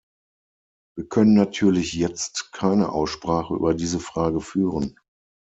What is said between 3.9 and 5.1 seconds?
Frage führen.